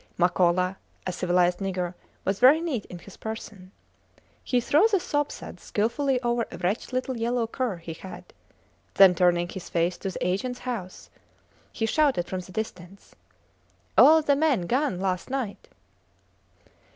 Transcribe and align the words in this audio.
Makola, 0.17 0.77
a 1.05 1.11
civilized 1.11 1.59
nigger, 1.59 1.93
was 2.25 2.39
very 2.39 2.59
neat 2.59 2.85
in 2.85 2.97
his 2.97 3.17
person. 3.17 3.71
He 4.43 4.59
threw 4.59 4.87
the 4.91 4.99
soapsuds 4.99 5.59
skilfully 5.61 6.19
over 6.23 6.43
a 6.51 6.57
wretched 6.57 6.91
little 6.91 7.15
yellow 7.15 7.45
cur 7.45 7.77
he 7.77 7.93
had, 7.93 8.33
then 8.95 9.13
turning 9.13 9.47
his 9.49 9.69
face 9.69 9.99
to 9.99 10.09
the 10.09 10.27
agents 10.27 10.57
house, 10.61 11.11
he 11.71 11.85
shouted 11.85 12.25
from 12.25 12.39
the 12.39 12.51
distance, 12.51 13.13
All 13.95 14.23
the 14.23 14.35
men 14.35 14.61
gone 14.65 14.99
last 14.99 15.29
night! 15.29 15.69